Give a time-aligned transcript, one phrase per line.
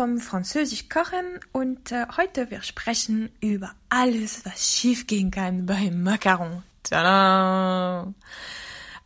[0.00, 6.62] vom Französisch kochen und äh, heute wir sprechen über alles, was schiefgehen kann beim Macaron.
[6.82, 8.14] Tada!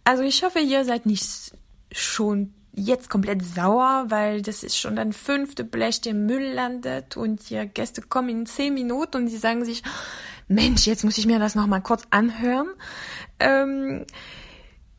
[0.05, 1.59] Also ich hoffe, ihr seid nicht
[1.91, 7.51] schon jetzt komplett sauer, weil das ist schon dein fünfte Blech, der Müll landet und
[7.51, 9.83] die Gäste kommen in zehn Minuten und sie sagen sich,
[10.47, 12.69] Mensch, jetzt muss ich mir das nochmal kurz anhören.
[13.41, 14.05] Ähm,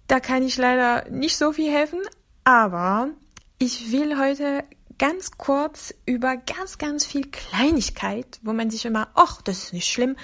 [0.08, 2.02] da kann ich leider nicht so viel helfen,
[2.44, 3.12] aber
[3.60, 4.66] ich will heute
[4.98, 9.91] ganz kurz über ganz, ganz viel Kleinigkeit, wo man sich immer, ach, das ist nicht
[9.91, 10.16] schlimm,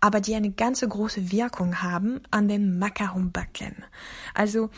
[0.00, 3.84] aber die eine ganze große Wirkung haben an den Macaronbacken.
[4.34, 4.70] Also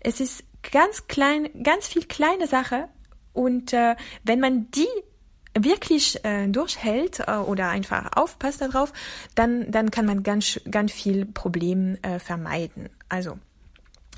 [0.00, 2.88] es ist ganz klein, ganz viel kleine Sache
[3.32, 4.88] und äh, wenn man die
[5.56, 8.92] wirklich äh, durchhält äh, oder einfach aufpasst darauf,
[9.34, 12.90] dann dann kann man ganz ganz viel Problem äh, vermeiden.
[13.08, 13.38] Also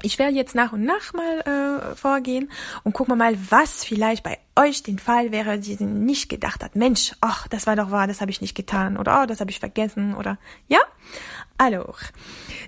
[0.03, 2.51] ich werde jetzt nach und nach mal äh, vorgehen
[2.85, 6.77] und gucken wir mal, was vielleicht bei euch den Fall wäre, die nicht gedacht hat,
[6.77, 9.51] Mensch, ach, das war doch wahr, das habe ich nicht getan oder oh, das habe
[9.51, 10.81] ich vergessen oder ja.
[11.59, 11.99] Alors,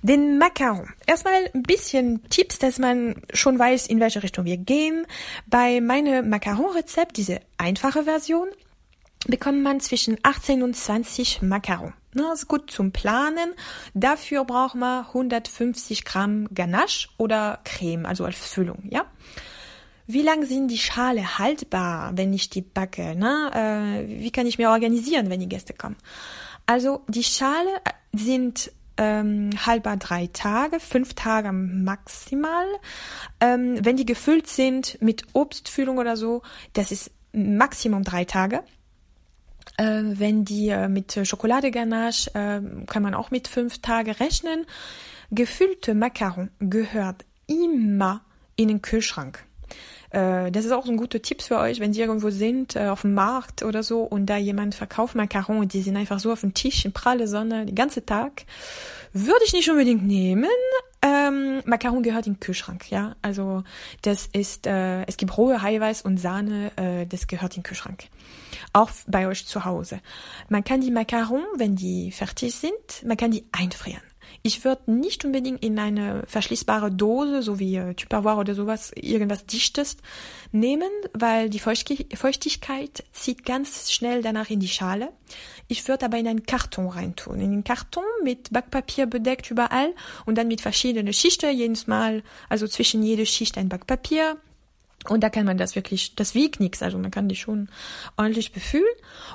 [0.03, 0.89] den Macaron.
[1.07, 5.07] Erstmal ein bisschen Tipps, dass man schon weiß, in welche Richtung wir gehen.
[5.47, 8.49] Bei meinem Macaron-Rezept, diese einfache Version,
[9.27, 11.93] bekommt man zwischen 18 und 20 Macaron.
[12.15, 13.55] Das ist gut zum Planen.
[13.95, 19.07] Dafür braucht man 150 Gramm Ganache oder Creme, also als Füllung, ja.
[20.07, 23.15] Wie lang sind die Schale haltbar, wenn ich die backe?
[23.15, 23.51] Ne?
[23.55, 25.97] Äh, wie kann ich mir organisieren, wenn die Gäste kommen?
[26.67, 27.71] Also die Schale
[28.13, 32.67] sind ähm, haltbar drei Tage, fünf Tage maximal.
[33.41, 36.43] Ähm, wenn die gefüllt sind mit Obstfüllung oder so,
[36.73, 38.63] das ist Maximum drei Tage.
[39.77, 44.67] Äh, wenn die äh, mit Schokoladeganache, äh, kann man auch mit fünf Tage rechnen.
[45.31, 48.23] Gefüllte Macaron gehört immer
[48.57, 49.45] in den Kühlschrank.
[50.11, 53.01] Äh, das ist auch ein guter Tipp für euch, wenn Sie irgendwo sind, äh, auf
[53.01, 56.43] dem Markt oder so, und da jemand verkauft Macaron und die sind einfach so auf
[56.43, 58.45] dem Tisch in pralle Sonne den ganzen Tag.
[59.15, 60.49] Würde ich nicht unbedingt nehmen.
[61.05, 63.17] Ähm, Macaron gehört in den Kühlschrank, ja.
[63.23, 63.65] Also
[64.03, 68.05] das ist, äh, es gibt rohe Eiweiß und Sahne, äh, das gehört in den Kühlschrank.
[68.73, 70.01] Auch bei euch zu Hause.
[70.49, 74.03] Man kann die Macaron, wenn die fertig sind, man kann die einfrieren.
[74.43, 79.47] Ich würde nicht unbedingt in eine verschließbare Dose, so wie äh, Tupperware oder sowas, irgendwas
[79.47, 79.99] Dichtes
[80.51, 85.11] nehmen, weil die Feuchtigkeit zieht ganz schnell danach in die Schale.
[85.69, 87.41] Ich würde aber in einen Karton reintun.
[87.41, 89.95] In einen Karton mit Backpapier bedeckt überall
[90.27, 94.39] und dann mit verschiedenen Schichten jedes Mal, also zwischen jede Schicht ein Backpapier,
[95.09, 97.69] und da kann man das wirklich, das wiegt nichts, also man kann die schon
[98.17, 98.85] ordentlich befühlen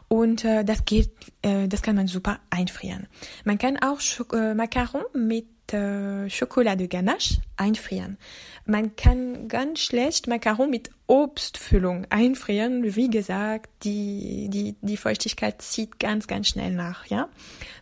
[0.08, 1.12] und äh, das geht,
[1.42, 3.08] äh, das kann man super einfrieren.
[3.44, 8.18] Man kann auch Schok äh, Macaron mit äh, Schokolade Ganache einfrieren.
[8.66, 12.96] Man kann ganz schlecht Macaron mit Obstfüllung einfrieren.
[12.96, 17.30] Wie gesagt, die, die, die Feuchtigkeit zieht ganz, ganz schnell nach, ja.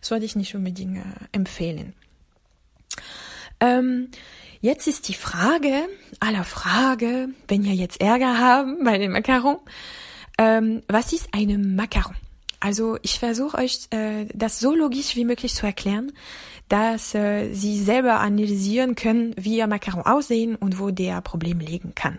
[0.00, 1.02] Das würde ich nicht unbedingt äh,
[1.32, 1.94] empfehlen.
[3.60, 4.08] Ähm,
[4.66, 9.58] Jetzt ist die Frage aller Frage, wenn ihr jetzt Ärger haben bei den Macaron,
[10.38, 12.16] ähm, was ist eine Macaron?
[12.58, 16.12] Also ich versuche euch äh, das so logisch wie möglich zu erklären,
[16.68, 21.94] dass äh, Sie selber analysieren können, wie Ihr Macaron aussehen und wo der Problem liegen
[21.94, 22.18] kann.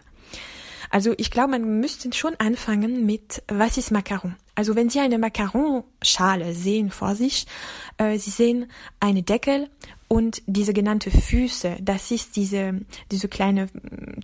[0.90, 4.36] Also ich glaube, man müsste schon anfangen mit, was ist Macaron?
[4.56, 7.46] Also wenn Sie eine Macaron-Schale sehen vor sich,
[7.98, 9.70] äh, Sie sehen eine Deckel
[10.08, 12.82] und diese genannte Füße, das ist diese,
[13.12, 13.70] diese kleine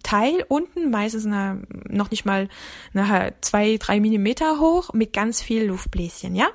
[0.01, 2.50] Teil unten, meistens eine, noch nicht mal
[2.94, 6.47] eine zwei, drei Millimeter hoch mit ganz viel Luftbläschen, ja?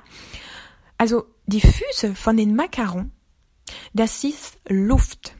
[0.97, 3.11] Also die Füße von den Macarons,
[3.93, 5.35] das ist Luft.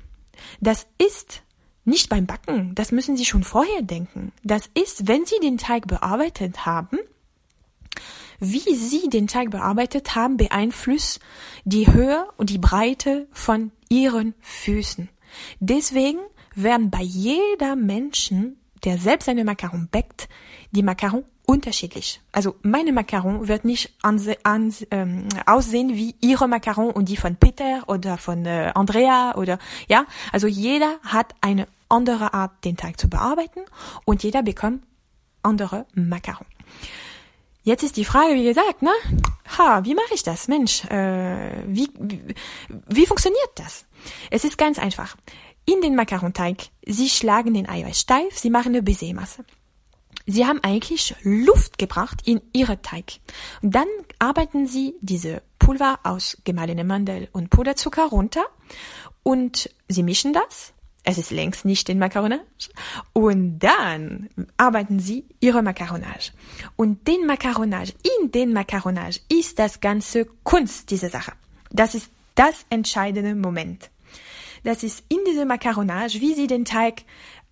[0.62, 1.44] Das ist
[1.90, 4.32] nicht beim Backen, das müssen Sie schon vorher denken.
[4.44, 7.00] Das ist, wenn Sie den Teig bearbeitet haben,
[8.40, 11.20] wie Sie den Teig bearbeitet haben, beeinflusst
[11.66, 15.10] die Höhe und die Breite von Ihren Füßen.
[15.60, 16.20] Deswegen
[16.56, 20.30] werden bei jeder Menschen, der selbst eine Macaron backt,
[20.72, 22.22] die Macaron unterschiedlich.
[22.32, 27.38] Also meine Macaron wird nicht anse an, ähm, aussehen wie ihre Macaron und die von
[27.38, 29.58] Peter oder von äh, Andrea oder
[29.88, 30.06] ja.
[30.32, 33.62] Also jeder hat eine andere Art, den Teig zu bearbeiten
[34.06, 34.84] und jeder bekommt
[35.44, 36.48] andere Macaron.
[37.64, 38.92] Jetzt ist die Frage, wie gesagt, ne?
[39.58, 40.48] Ha, wie mache ich das?
[40.48, 42.36] Mensch, äh, wie, wie,
[42.88, 43.86] wie funktioniert das?
[44.32, 45.18] Es ist ganz einfach.
[45.66, 49.44] In den Makaronteig, Sie schlagen den Eiweiß steif, Sie machen eine Baisermasse.
[50.26, 53.20] Sie haben eigentlich Luft gebracht in Ihre Teig.
[53.62, 53.88] Und dann
[54.20, 58.46] arbeiten Sie diese Pulver aus gemahlene Mandel und Puderzucker runter
[59.24, 60.74] und Sie mischen das
[61.10, 62.70] Es ist längst nicht den Macaronage.
[63.14, 66.32] Und dann arbeiten sie ihre Macaronage.
[66.76, 71.32] Und den Macaronage, in den Macaronage ist das ganze Kunst, diese Sache.
[71.72, 73.90] Das ist das entscheidende Moment.
[74.64, 77.04] Das ist in diese Macaronage, wie sie den Teig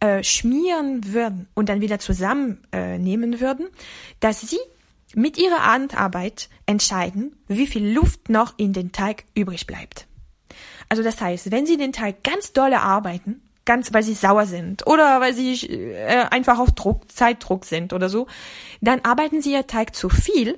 [0.01, 3.69] äh, schmieren würden und dann wieder zusammennehmen äh, würden,
[4.19, 4.59] dass sie
[5.15, 10.05] mit ihrer Handarbeit entscheiden, wie viel Luft noch in den Teig übrig bleibt.
[10.89, 14.87] Also das heißt, wenn sie den Teig ganz dolle arbeiten, ganz weil sie sauer sind
[14.87, 18.25] oder weil sie äh, einfach auf Druck, Zeitdruck sind oder so,
[18.81, 20.57] dann arbeiten sie ihr Teig zu viel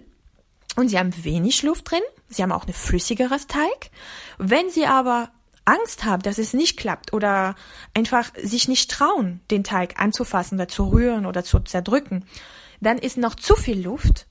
[0.77, 1.99] und sie haben wenig Luft drin.
[2.29, 3.89] Sie haben auch eine flüssigeres Teig.
[4.37, 5.31] Wenn sie aber
[5.65, 7.55] Angst haben, dass es nicht klappt oder
[7.93, 12.25] einfach sich nicht trauen, den Teig anzufassen oder zu rühren oder zu zerdrücken,
[12.79, 14.27] dann ist noch zu viel Luft.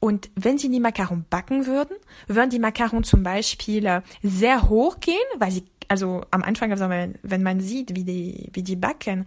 [0.00, 1.96] Und wenn Sie die Macaron backen würden,
[2.28, 6.88] würden die Macaron zum Beispiel äh, sehr hoch gehen, weil sie, also am Anfang, also
[6.88, 9.26] wenn man sieht, wie die, wie die backen,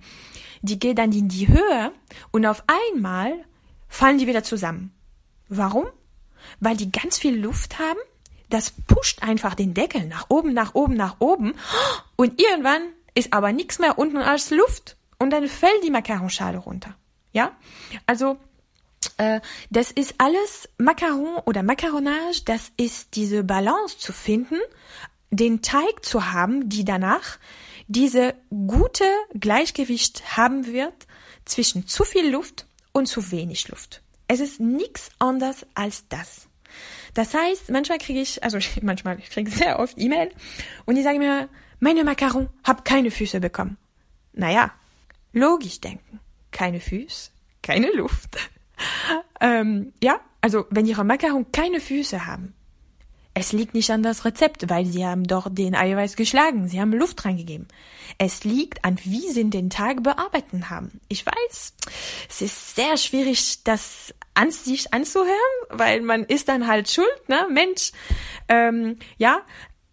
[0.62, 1.92] die gehen dann in die Höhe
[2.32, 3.34] und auf einmal
[3.88, 4.92] fallen die wieder zusammen.
[5.50, 5.86] Warum?
[6.60, 8.00] Weil die ganz viel Luft haben
[8.52, 11.56] das pusht einfach den Deckel nach oben, nach oben, nach oben
[12.16, 12.82] und irgendwann
[13.16, 16.96] ist aber nichts mehr unten als Luft und dann fällt die Macaronschale runter.
[17.34, 17.56] Ja,
[18.06, 18.38] also
[19.18, 24.60] äh, das ist alles Macaron oder Macaronage, das ist diese Balance zu finden,
[25.32, 27.40] den Teig zu haben, die danach
[27.88, 30.94] diese gute Gleichgewicht haben wird
[31.46, 34.02] zwischen zu viel Luft und zu wenig Luft.
[34.28, 36.48] Es ist nichts anderes als das.
[37.14, 40.32] Das heißt, manchmal kriege ich, also manchmal, ich sehr oft E-Mail
[40.86, 41.50] und die sagen mir,
[41.80, 43.78] meine Macaron hab keine Füße bekommen.
[44.34, 44.72] Naja,
[45.34, 46.20] logisch denken.
[46.52, 47.32] Keine Füße,
[47.62, 48.38] keine Luft.
[49.42, 52.54] ähm, ja, also wenn ihre Macaron keine Füße haben,
[53.34, 56.92] es liegt nicht an das Rezept, weil sie haben dort den Eiweiß geschlagen, sie haben
[56.92, 57.68] Luft reingegeben.
[58.18, 61.00] Es liegt an, wie sie den Tag bearbeiten haben.
[61.08, 61.74] Ich weiß,
[62.30, 65.36] es ist sehr schwierig, das an sich anzuhören,
[65.70, 67.48] weil man ist dann halt schuld, ne?
[67.50, 67.92] Mensch,
[68.50, 69.42] ähm, ja,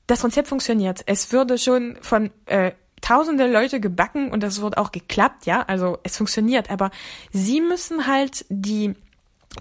[0.07, 1.03] das Rezept funktioniert.
[1.07, 5.99] Es würde schon von äh, tausende Leute gebacken und das wird auch geklappt, ja, also
[6.03, 6.91] es funktioniert, aber
[7.33, 8.95] sie müssen halt die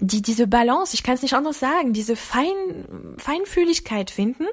[0.00, 4.46] die diese Balance, ich kann es nicht anders sagen, diese Fein, Feinfühligkeit finden,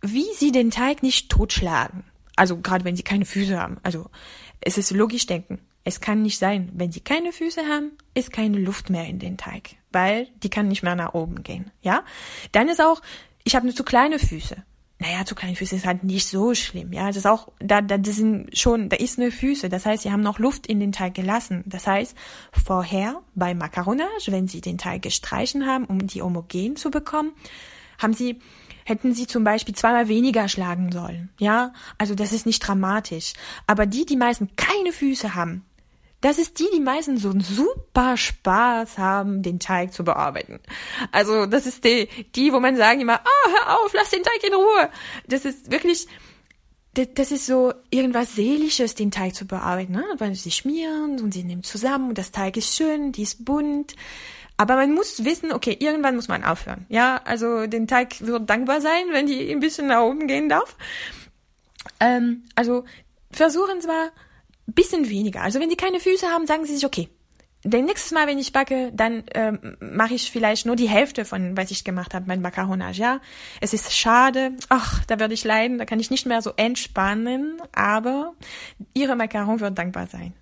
[0.00, 2.04] wie sie den Teig nicht totschlagen.
[2.36, 3.78] Also gerade wenn sie keine Füße haben.
[3.82, 4.06] Also
[4.60, 5.60] es ist logisch denken.
[5.84, 9.36] Es kann nicht sein, wenn sie keine Füße haben, ist keine Luft mehr in den
[9.36, 11.70] Teig, weil die kann nicht mehr nach oben gehen.
[11.82, 12.04] Ja,
[12.52, 13.02] dann ist auch,
[13.42, 14.56] ich habe nur zu kleine Füße
[15.02, 16.92] naja, zu kleine Füße ist halt nicht so schlimm.
[16.92, 19.68] Ja, das ist auch, da, da das sind schon, da ist eine Füße.
[19.68, 21.64] Das heißt, sie haben noch Luft in den Teig gelassen.
[21.66, 22.16] Das heißt,
[22.64, 27.32] vorher bei Macaronage, wenn sie den Teig gestreichen haben, um die homogen zu bekommen,
[27.98, 28.38] haben sie
[28.84, 31.30] hätten sie zum Beispiel zweimal weniger schlagen sollen.
[31.38, 33.32] Ja, also das ist nicht dramatisch.
[33.66, 35.64] Aber die, die meisten keine Füße haben,
[36.22, 40.60] das ist die, die meisten so einen super Spaß haben, den Teig zu bearbeiten.
[41.10, 44.22] Also das ist die, die, wo man sagen immer, ah, oh, hör auf, lass den
[44.22, 44.88] Teig in Ruhe.
[45.26, 46.06] Das ist wirklich,
[46.94, 50.04] das ist so irgendwas Seelisches, den Teig zu bearbeiten, ne?
[50.18, 53.96] weil sie schmieren und sie nehmen zusammen und das Teig ist schön, die ist bunt.
[54.56, 56.86] Aber man muss wissen, okay, irgendwann muss man aufhören.
[56.88, 60.76] Ja, also den Teig wird dankbar sein, wenn die ein bisschen nach oben gehen darf.
[61.98, 62.84] Ähm, also
[63.32, 64.12] versuchen zwar
[64.66, 65.42] bisschen weniger.
[65.42, 67.08] Also wenn Sie keine Füße haben, sagen Sie sich, okay,
[67.64, 71.56] denn nächstes Mal, wenn ich backe, dann ähm, mache ich vielleicht nur die Hälfte von,
[71.56, 73.00] was ich gemacht habe, mein Macaronage.
[73.00, 73.20] Ja,
[73.60, 74.52] es ist schade.
[74.68, 75.78] Ach, da werde ich leiden.
[75.78, 77.62] Da kann ich nicht mehr so entspannen.
[77.72, 78.34] Aber
[78.94, 80.34] Ihre Macaron wird dankbar sein.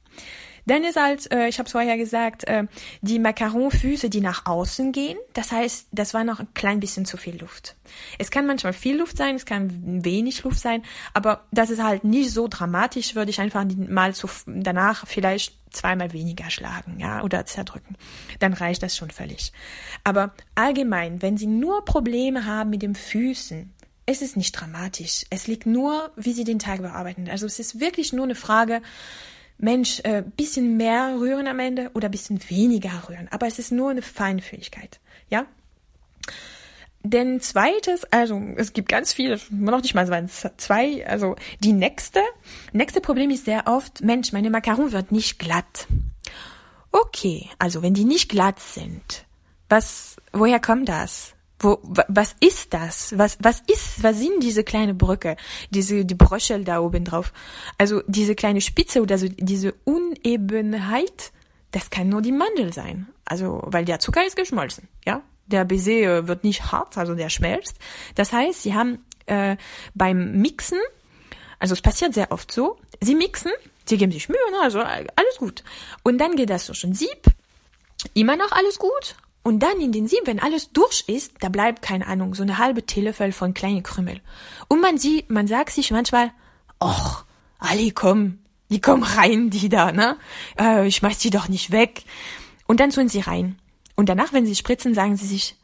[0.71, 2.63] Dann ist halt, äh, ich habe es vorher gesagt, äh,
[3.01, 5.19] die Macaronfüße, die nach außen gehen.
[5.33, 7.75] Das heißt, das war noch ein klein bisschen zu viel Luft.
[8.21, 12.05] Es kann manchmal viel Luft sein, es kann wenig Luft sein, aber das ist halt
[12.05, 17.45] nicht so dramatisch, würde ich einfach mal zu, danach vielleicht zweimal weniger schlagen, ja, oder
[17.47, 17.97] zerdrücken.
[18.39, 19.53] Dann reicht das schon völlig.
[20.05, 23.75] Aber allgemein, wenn Sie nur Probleme haben mit den Füßen,
[24.07, 25.25] es ist nicht dramatisch.
[25.31, 27.29] Es liegt nur, wie Sie den Tag bearbeiten.
[27.29, 28.83] Also es ist wirklich nur eine Frage,
[29.61, 33.29] Mensch, äh, bisschen mehr rühren am Ende oder bisschen weniger rühren.
[33.31, 35.47] Aber es ist nur eine Feinfühligkeit, ja.
[37.03, 42.21] Denn zweites, also es gibt ganz viele, noch nicht mal zwei, also die nächste,
[42.73, 45.87] nächste Problem ist sehr oft, Mensch, meine Macaron wird nicht glatt.
[46.93, 49.25] Okay, also wenn die nicht glatt sind,
[49.71, 51.35] was, woher kommt das?
[51.63, 53.17] Wo, was ist das?
[53.19, 55.37] Was, was ist, was sind diese kleine Brücke?
[55.69, 57.33] Diese, die Bröschel da oben drauf?
[57.77, 61.33] Also diese kleine Spitze oder so, diese Unebenheit,
[61.71, 63.09] das kann nur die Mandel sein.
[63.27, 65.23] Also, weil der Zucker ist geschmolzen, ja?
[65.47, 67.77] Der Baiser äh, wird nicht hart, also der schmelzt.
[68.15, 69.57] Das heißt, sie haben äh,
[69.95, 70.79] beim Mixen
[71.59, 72.79] Also es passiert sehr oft so.
[73.01, 73.53] Sie mixen,
[73.85, 74.59] sie geben sich Mühe, ne?
[74.63, 75.63] also alles gut.
[76.03, 77.23] Und dann geht das durch ein Sieb,
[78.15, 79.17] immer noch alles gut.
[79.43, 82.59] Und dann in den Sieb, wenn alles durch ist, da bleibt, keine Ahnung, so eine
[82.59, 84.21] halbe Teelöffel von kleinen Krümel.
[84.69, 86.33] Und man sieht, man sagt sich manchmal,
[86.79, 87.25] och,
[87.59, 90.17] Ali, komm, die kommen rein, die da, ne?
[90.59, 92.05] Äh, ich schmeiß die doch nicht weg.
[92.67, 93.59] Und dann tun sie rein.
[93.97, 95.57] Und danach, wenn sie spritzen, sagen sie sich,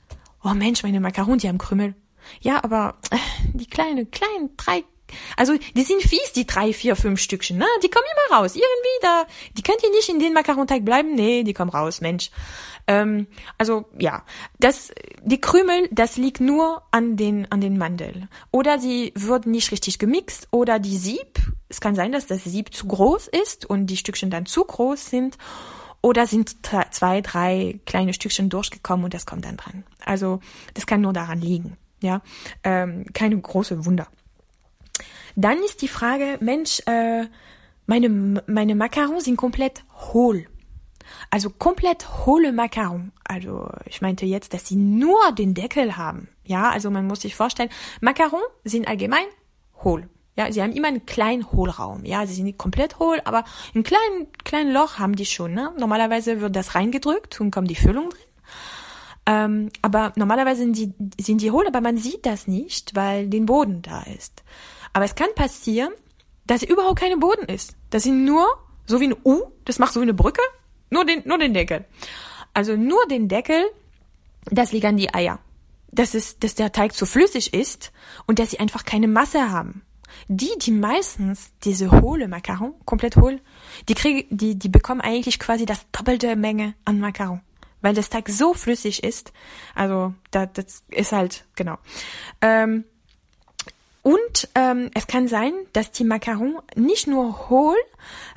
[0.43, 1.95] oh Mensch, meine Makaron, die haben Krümel.
[2.41, 3.17] Ja, aber äh,
[3.53, 4.85] die kleine, kleinen drei,
[5.37, 7.67] also die sind fies, die drei, vier, fünf Stückchen, ne?
[7.83, 9.27] Die kommen immer raus, irgendwie da.
[9.57, 12.31] Die könnt ihr nicht in den Makaronteig bleiben, nee, die kommen raus, Mensch.
[12.87, 13.27] Ähm,
[13.59, 14.25] also ja,
[14.59, 14.93] das,
[15.23, 18.29] die Krümel, das liegt nur an den an den Mandel.
[18.51, 21.39] Oder sie wurden nicht richtig gemixt oder die Sieb.
[21.69, 25.11] Es kann sein, dass das Sieb zu groß ist und die Stückchen dann zu groß
[25.11, 25.37] sind.
[26.01, 26.57] Oder sind
[26.93, 29.83] zwei, drei kleine Stückchen durchgekommen und das kommt dann dran.
[30.05, 30.41] Also
[30.75, 31.77] das kann nur daran liegen.
[32.01, 32.21] Ja,
[32.63, 34.07] ähm, keine große Wunder.
[35.37, 37.27] Dann ist die Frage, Mensch, äh,
[37.87, 40.47] meine meine Macarons sind komplett hohl.
[41.31, 43.13] Also komplett hohle Macaron.
[43.25, 46.29] Also ich meinte jetzt, dass sie nur den Deckel haben.
[46.45, 49.27] Ja, also man muss sich vorstellen, Macaron sind allgemein
[49.85, 50.09] hohl.
[50.37, 52.05] Ja, sie haben immer einen kleinen Hohlraum.
[52.05, 55.55] Ja, sie sind nicht komplett hohl, aber ein kleinen, kleinen Loch haben die schon.
[55.55, 55.73] Ne?
[55.79, 58.21] Normalerweise wird das reingedrückt und kommt die Füllung drin.
[59.29, 63.47] Ähm, aber normalerweise sind die, sind die hohl, aber man sieht das nicht, weil den
[63.47, 64.45] Boden da ist.
[64.97, 65.93] Aber es kann passieren,
[66.47, 67.77] dass überhaupt keine Boden ist.
[67.91, 68.47] Das sind nur
[68.87, 70.41] so wie ein U, das macht so wie eine Brücke,
[70.89, 71.85] nur den, nur den Deckel.
[72.55, 73.63] Also nur den Deckel,
[74.47, 75.39] das liegt an die Eier.
[75.89, 77.93] Das ist, dass der Teig zu flüssig ist
[78.27, 79.83] und dass sie einfach keine Masse haben.
[80.29, 83.43] Die, die meistens diese hohle Macaron, komplett hohl,
[83.91, 87.43] die kriegen, die, die bekommen eigentlich quasi das doppelte Menge an Macaron.
[87.83, 89.35] Weil das Teig so flüssig ist.
[89.75, 91.77] Also, das, das ist halt, genau.
[92.41, 92.85] Ähm,
[94.07, 97.75] und ähm, es kann sein, dass die Macaron nicht nur hohl,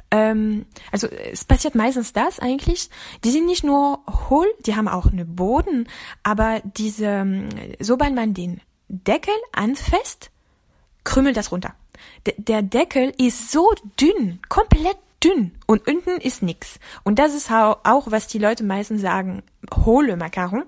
[0.09, 2.89] ähm, also es passiert meistens das eigentlich,
[3.23, 5.88] die sind nicht nur hohl, die haben auch einen Boden,
[6.23, 7.47] aber diese,
[7.79, 10.31] sobald man den Deckel anfasst,
[11.03, 11.75] krümmelt das runter.
[12.25, 13.71] D der Deckel ist so
[14.01, 16.79] dünn, komplett dünn und unten ist nix.
[17.03, 19.43] Und das ist auch, was die Leute meistens sagen,
[19.85, 20.63] hohle Macaron.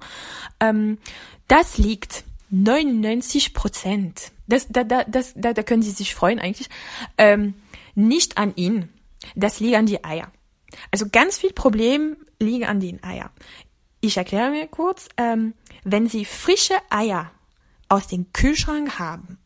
[0.60, 1.00] Ähm,
[1.48, 4.32] das liegt 99 Prozent.
[4.48, 6.70] Das, da, da, das, da, da können Sie sich freuen eigentlich.
[7.18, 7.56] Ähm,
[7.96, 8.90] nicht an Ihnen.
[9.36, 10.32] Das liegt an die Eier.
[10.92, 13.32] Also ganz viel Problem liegen an den Eier.
[14.02, 15.54] Ich erkläre mir kurz, ähm,
[15.84, 17.32] wenn Sie frische Eier
[17.88, 19.38] aus dem Kühlschrank haben,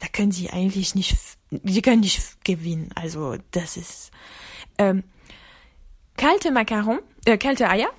[0.00, 1.16] da können Sie eigentlich nicht,
[1.50, 2.90] Sie können nicht gewinnen.
[2.94, 4.10] Also das ist
[4.78, 5.04] ähm,
[6.16, 7.90] kalte Macaron, äh, kalte Eier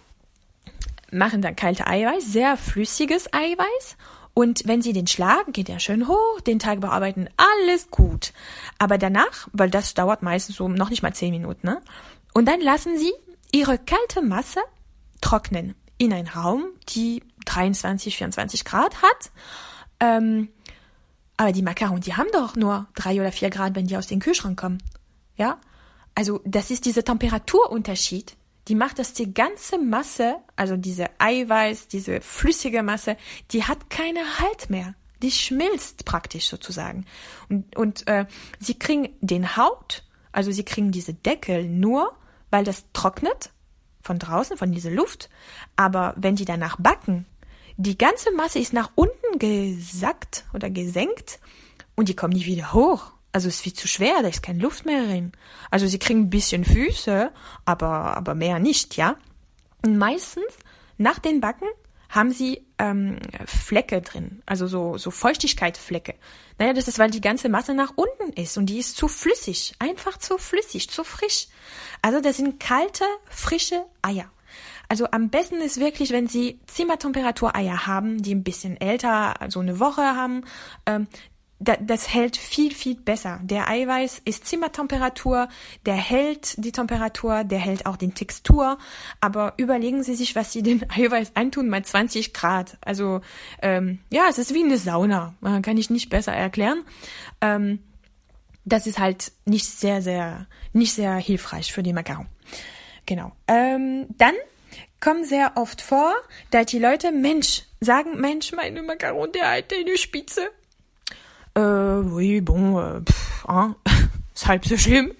[1.11, 3.97] machen dann kalte Eiweiß, sehr flüssiges Eiweiß
[4.33, 8.33] und wenn sie den schlagen, geht er schön hoch, den Teig bearbeiten, alles gut.
[8.77, 11.81] Aber danach, weil das dauert meistens so noch nicht mal zehn Minuten, ne?
[12.33, 13.11] Und dann lassen sie
[13.51, 14.61] ihre kalte Masse
[15.19, 19.31] trocknen in einen Raum, die 23, 24 Grad hat.
[19.99, 20.49] Ähm,
[21.35, 24.19] aber die Macarons, die haben doch nur drei oder vier Grad, wenn die aus dem
[24.19, 24.81] Kühlschrank kommen.
[25.35, 25.59] Ja?
[26.15, 28.37] Also, das ist dieser Temperaturunterschied,
[28.67, 33.17] die macht, dass die ganze Masse, also diese Eiweiß, diese flüssige Masse,
[33.51, 34.93] die hat keine Halt mehr.
[35.21, 37.05] Die schmilzt praktisch sozusagen.
[37.49, 38.25] Und, und äh,
[38.59, 42.15] sie kriegen den Haut, also sie kriegen diese Deckel nur,
[42.49, 43.51] weil das trocknet
[44.01, 45.29] von draußen, von dieser Luft.
[45.75, 47.25] Aber wenn die danach backen,
[47.77, 51.39] die ganze Masse ist nach unten gesackt oder gesenkt
[51.95, 53.11] und die kommen nie wieder hoch.
[53.31, 55.31] Also es ist viel zu schwer, da ist keine Luft mehr drin.
[55.69, 57.31] Also sie kriegen ein bisschen Füße,
[57.65, 59.15] aber, aber mehr nicht, ja.
[59.83, 60.53] Und meistens
[60.97, 61.67] nach den Backen
[62.09, 66.15] haben sie ähm, Flecke drin, also so, so Feuchtigkeitsflecke.
[66.59, 69.73] Naja, das ist, weil die ganze Masse nach unten ist und die ist zu flüssig,
[69.79, 71.47] einfach zu flüssig, zu frisch.
[72.01, 74.29] Also das sind kalte, frische Eier.
[74.89, 79.61] Also am besten ist wirklich, wenn Sie Zimmertemperatur Eier haben, die ein bisschen älter, also
[79.61, 80.43] eine Woche haben,
[80.85, 81.07] ähm,
[81.61, 83.39] das hält viel, viel besser.
[83.43, 85.47] Der Eiweiß ist Zimmertemperatur,
[85.85, 88.79] der hält die Temperatur, der hält auch die Textur.
[89.19, 92.77] Aber überlegen Sie sich, was Sie den Eiweiß eintun bei 20 Grad.
[92.81, 93.21] Also
[93.61, 95.35] ähm, ja, es ist wie eine Sauna.
[95.61, 96.83] Kann ich nicht besser erklären.
[97.41, 97.79] Ähm,
[98.65, 102.27] das ist halt nicht sehr, sehr, nicht sehr hilfreich für die Macaron.
[103.05, 103.31] Genau.
[103.47, 104.35] Ähm, dann
[104.99, 106.13] kommen sehr oft vor,
[106.51, 110.49] dass die Leute Mensch sagen, Mensch, meine Macaron, der hat eine Spitze
[111.55, 113.75] äh, oui, bon, äh, pff, hein?
[114.33, 115.11] ist halb so schlimm,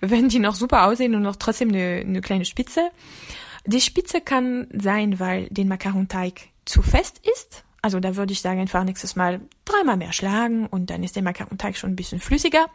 [0.00, 2.90] wenn die noch super aussehen und noch trotzdem eine, eine kleine Spitze.
[3.66, 8.60] Die Spitze kann sein, weil den Makaronteig zu fest ist, Also da würde ich sagen,
[8.60, 12.66] einfach nächstes Mal dreimal mehr schlagen und dann ist der Makaronteig schon ein bisschen flüssiger.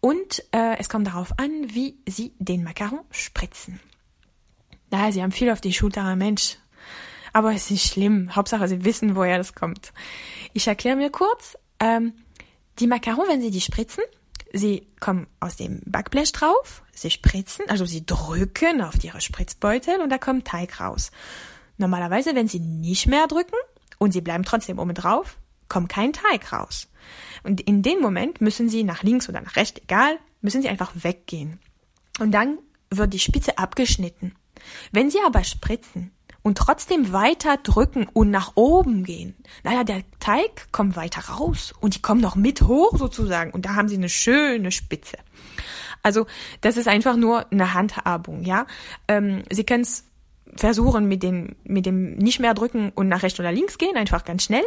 [0.00, 3.80] Und äh, es kommt darauf an, wie Sie den Makaron spritzen.
[4.90, 6.56] Naja, Sie haben viel auf die Schulter, Mensch.
[7.32, 8.34] Aber es ist nicht schlimm.
[8.34, 9.92] Hauptsache, Sie wissen, woher das kommt.
[10.52, 11.58] Ich erkläre mir kurz.
[11.80, 12.12] Ähm,
[12.78, 14.04] die Makaron, wenn Sie die spritzen,
[14.52, 20.10] Sie kommen aus dem Backblech drauf, Sie spritzen, also Sie drücken auf Ihre Spritzbeutel und
[20.10, 21.10] da kommt Teig raus.
[21.76, 23.56] Normalerweise, wenn Sie nicht mehr drücken
[23.98, 26.88] und Sie bleiben trotzdem oben drauf, kommt kein Teig raus.
[27.42, 30.92] Und in dem Moment müssen Sie nach links oder nach rechts, egal, müssen Sie einfach
[30.94, 31.60] weggehen.
[32.18, 32.58] Und dann
[32.90, 34.34] wird die Spitze abgeschnitten.
[34.92, 36.10] Wenn Sie aber spritzen
[36.48, 41.94] und trotzdem weiter drücken und nach oben gehen, naja, der Teig kommt weiter raus und
[41.94, 45.18] die kommen noch mit hoch sozusagen und da haben Sie eine schöne Spitze.
[46.02, 46.26] Also
[46.62, 48.66] das ist einfach nur eine Handhabung, ja.
[49.08, 50.04] Ähm, Sie können es
[50.56, 54.24] versuchen mit dem, mit dem nicht mehr drücken und nach rechts oder links gehen, einfach
[54.24, 54.64] ganz schnell.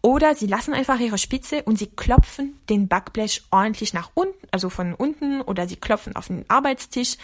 [0.00, 4.68] Oder sie lassen einfach ihre Spitze und sie klopfen den Backblech ordentlich nach unten, also
[4.68, 7.16] von unten, oder sie klopfen auf den Arbeitstisch.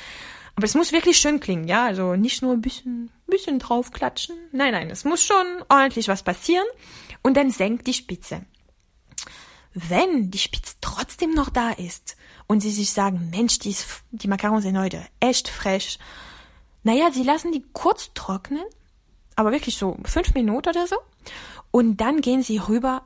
[0.54, 4.36] Aber es muss wirklich schön klingen, ja, also nicht nur ein bisschen, bisschen draufklatschen.
[4.52, 6.66] Nein, nein, es muss schon ordentlich was passieren.
[7.22, 8.42] Und dann senkt die Spitze.
[9.74, 12.16] Wenn die Spitze trotzdem noch da ist
[12.46, 15.98] und sie sich sagen, Mensch, die, ist, die Macarons sind heute echt fresh,
[16.82, 18.64] naja, sie lassen die kurz trocknen,
[19.36, 20.96] aber wirklich so fünf Minuten oder so.
[21.70, 23.02] Und dann gehen sie rüber,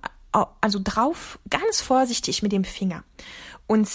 [0.61, 3.03] also drauf, ganz vorsichtig mit dem Finger.
[3.67, 3.89] Und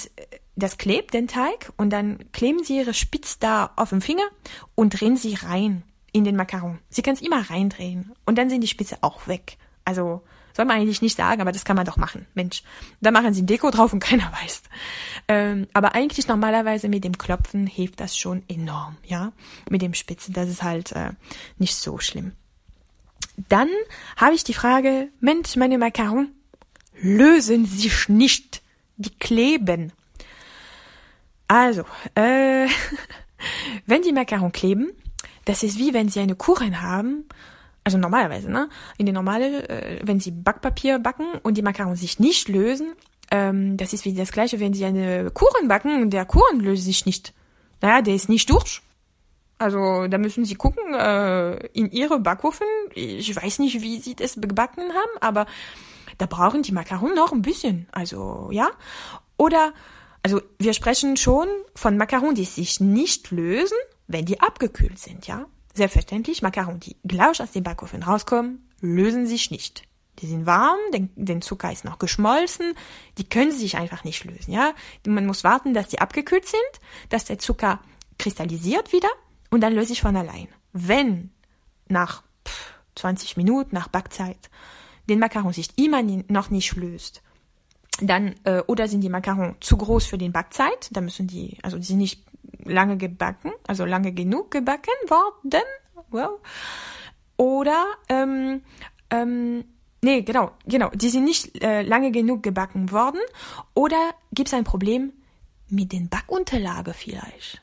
[0.55, 4.27] das klebt den Teig und dann kleben sie ihre Spitz da auf dem Finger
[4.75, 5.83] und drehen sie rein
[6.17, 6.79] in den Makaron.
[6.89, 9.57] Sie können es immer reindrehen und dann sind die Spitze auch weg.
[9.85, 10.23] Also
[10.57, 12.25] soll man eigentlich nicht sagen, aber das kann man doch machen.
[12.33, 12.63] Mensch,
[12.99, 14.63] da machen sie ein Deko drauf und keiner weiß.
[15.27, 19.33] Ähm, aber eigentlich normalerweise mit dem Klopfen hilft das schon enorm, ja.
[19.69, 21.11] Mit dem Spitzen, das ist halt äh,
[21.59, 22.31] nicht so schlimm.
[23.49, 23.69] Dann
[24.15, 26.31] habe ich die Frage, Mensch, meine Macaron
[26.99, 28.63] lösen sich nicht,
[28.95, 29.93] die kleben.
[31.47, 31.83] Also,
[32.15, 32.67] äh,
[33.85, 34.91] wenn die Macaron kleben,
[35.47, 37.25] das ist wie wenn sie eine Kuchen haben
[37.87, 38.67] also normalerweise, ne?
[38.97, 42.91] In den normale, äh, wenn sie Backpapier backen und die Macarons sich nicht lösen,
[43.31, 46.83] ähm, das ist wie das gleiche, wenn sie eine Kuchen backen und der Kuchen löst
[46.83, 47.33] sich nicht.
[47.79, 48.81] Naja, der ist nicht durch.
[49.57, 52.67] Also da müssen sie gucken äh, in ihre Backofen.
[52.93, 55.45] Ich weiß nicht, wie sie das gebacken haben, aber
[56.17, 57.87] da brauchen die Macarons noch ein bisschen.
[57.93, 58.69] Also ja.
[59.37, 59.71] Oder
[60.23, 65.45] also wir sprechen schon von Macarons, die sich nicht lösen, wenn die abgekühlt sind, ja.
[65.73, 69.83] Selbstverständlich, Macarons, die gleich aus dem Backofen rauskommen, lösen sich nicht.
[70.19, 72.73] Die sind warm, den, den Zucker ist noch geschmolzen,
[73.19, 74.73] die können sich einfach nicht lösen, ja.
[75.05, 76.61] Man muss warten, dass die abgekühlt sind,
[77.09, 77.79] dass der Zucker
[78.17, 79.09] kristallisiert wieder
[79.51, 80.47] und dann löse ich von allein.
[80.73, 81.31] Wenn
[81.87, 82.23] nach
[82.95, 84.49] 20 Minuten, nach Backzeit,
[85.07, 87.21] den Macaron sich immer noch nicht löst,
[88.01, 91.77] dann, äh, oder sind die Macarons zu groß für den Backzeit, dann müssen die, also
[91.77, 92.23] die sind nicht
[92.63, 95.63] lange gebacken, also lange genug gebacken worden.
[96.09, 96.37] Well.
[97.37, 98.61] Oder, ähm,
[99.11, 99.63] ähm,
[100.03, 103.19] nee, genau, genau, die sind nicht äh, lange genug gebacken worden.
[103.73, 105.13] Oder gibt es ein Problem
[105.69, 107.61] mit den Backunterlage vielleicht?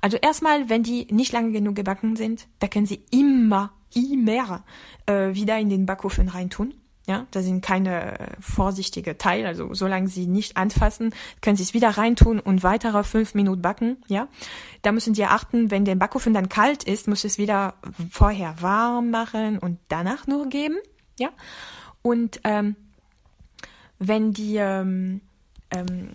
[0.00, 4.64] Also erstmal, wenn die nicht lange genug gebacken sind, da können sie immer, immer
[5.06, 6.74] äh, wieder in den Backofen reintun.
[7.06, 11.90] Ja, da sind keine vorsichtige Teile, also solange sie nicht anfassen, können sie es wieder
[11.90, 13.98] reintun und weitere fünf Minuten backen.
[14.08, 14.28] Ja,
[14.80, 17.74] da müssen sie achten, wenn der Backofen dann kalt ist, muss es wieder
[18.10, 20.76] vorher warm machen und danach nur geben.
[21.18, 21.28] Ja,
[22.00, 22.74] und ähm,
[23.98, 25.20] wenn die ähm,
[25.70, 26.10] ähm,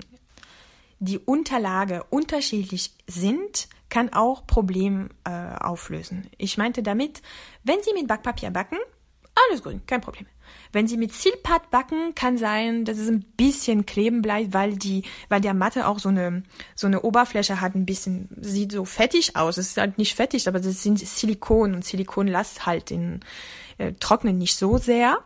[0.99, 6.29] die Unterlage unterschiedlich sind, kann auch Problem äh, auflösen.
[6.37, 7.21] Ich meinte damit,
[7.63, 8.77] wenn Sie mit Backpapier backen,
[9.47, 10.27] alles gut, kein Problem.
[10.71, 15.03] Wenn Sie mit Zielpad backen, kann sein, dass es ein bisschen kleben bleibt, weil die,
[15.27, 16.43] weil der Matte auch so eine,
[16.75, 19.57] so eine Oberfläche hat, ein bisschen, sieht so fettig aus.
[19.57, 23.21] Es ist halt nicht fettig, aber das sind Silikon und Silikon lässt halt den,
[23.79, 25.19] äh, trocknen nicht so sehr.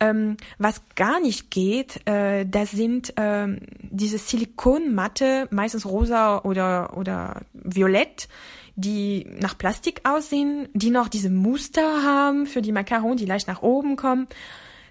[0.00, 3.46] Ähm, was gar nicht geht, äh, das sind äh,
[3.82, 8.28] diese Silikonmatte, meistens rosa oder, oder violett,
[8.76, 13.62] die nach Plastik aussehen, die noch diese Muster haben für die Macarons, die leicht nach
[13.62, 14.26] oben kommen.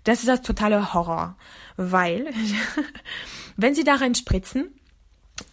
[0.03, 1.35] Das ist das totale Horror,
[1.77, 2.29] weil
[3.57, 4.69] wenn sie darin spritzen,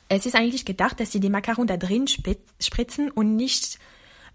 [0.09, 3.79] es ist eigentlich gedacht, dass sie die Macarons da drin spritzen und nicht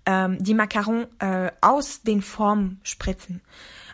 [0.06, 3.42] ähm, die Macarons äh, aus den Formen spritzen.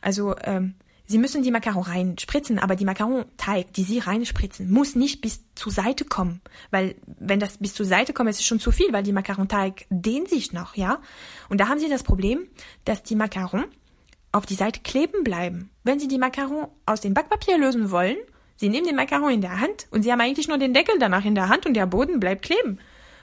[0.02, 0.76] Also ähm,
[1.10, 5.72] Sie müssen die Macaron reinspritzen, aber die Macaron-Teig, die Sie reinspritzen, muss nicht bis zur
[5.72, 6.42] Seite kommen.
[6.70, 9.86] Weil, wenn das bis zur Seite kommt, ist es schon zu viel, weil die Macaron-Teig
[9.90, 11.00] dehnt sich noch, ja.
[11.48, 12.50] Und da haben Sie das Problem,
[12.84, 13.66] dass die Macaron
[14.34, 15.70] auf die Seite kleben bleiben.
[15.86, 18.18] Wenn Sie die Macaron aus dem Backpapier lösen wollen,
[18.58, 21.24] Sie nehmen den Macaron in der Hand und Sie haben eigentlich nur den Deckel danach
[21.24, 22.80] in der Hand und der Boden bleibt kleben.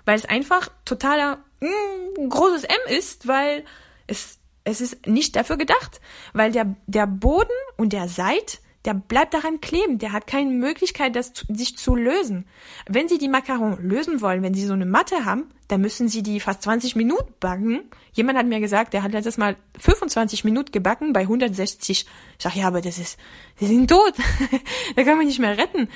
[0.06, 3.64] Weil es einfach totaler mm, großes M ist, weil
[4.06, 6.00] es, es ist nicht dafür gedacht.
[6.32, 11.16] Weil der, der Boden und der Seid der bleibt daran kleben, der hat keine Möglichkeit,
[11.16, 12.46] das sich zu lösen.
[12.86, 16.22] Wenn Sie die Macaron lösen wollen, wenn Sie so eine Matte haben, dann müssen Sie
[16.22, 17.80] die fast 20 Minuten backen.
[18.12, 22.06] Jemand hat mir gesagt, der hat letztes Mal 25 Minuten gebacken bei 160.
[22.38, 23.18] Ich sag, ja, aber das ist,
[23.56, 24.12] Sie sind tot.
[24.96, 25.88] da kann man nicht mehr retten.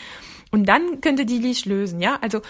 [0.50, 2.18] Und dann könnte die Licht lösen, ja.
[2.22, 2.40] Also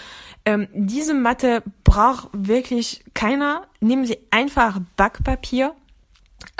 [0.45, 3.67] ähm, diese Matte braucht wirklich keiner.
[3.81, 5.75] Nehmen Sie einfach Backpapier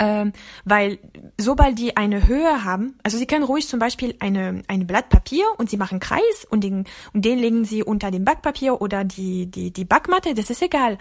[0.00, 0.32] ähm,
[0.64, 0.98] weil
[1.36, 5.44] sobald die eine Höhe haben, also Sie können ruhig zum Beispiel eine, eine Blatt Papier
[5.58, 9.46] und Sie machen Kreis und den, und den legen Sie unter dem Backpapier oder die,
[9.46, 10.96] die, die Backmatte, das ist egal.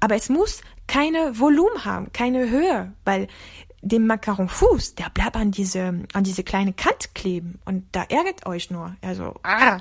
[0.00, 3.28] Aber es muss keine Volumen haben, keine Höhe, weil
[3.80, 8.70] dem Macaronfuß, der bleibt an diese, an diese kleine Kant kleben und da ärgert euch
[8.70, 8.94] nur.
[9.00, 9.78] Also, ah,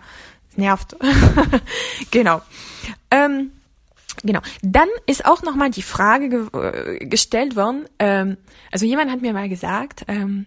[0.55, 0.95] nervt.
[2.11, 2.41] genau.
[3.11, 3.51] Ähm,
[4.23, 4.41] Genau.
[4.61, 7.85] Dann ist auch noch mal die Frage ge äh, gestellt worden.
[7.99, 8.37] Ähm,
[8.71, 10.45] also jemand hat mir mal gesagt, ähm,